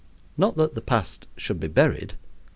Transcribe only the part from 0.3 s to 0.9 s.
Not that the